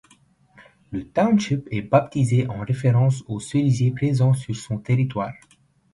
Le 0.89 1.07
township 1.07 1.67
est 1.69 1.83
baptisé 1.83 2.47
en 2.47 2.61
référence 2.61 3.23
aux 3.27 3.39
cerisiers 3.39 3.91
présents 3.91 4.33
sur 4.33 4.55
son 4.55 4.79
territoire. 4.79 5.35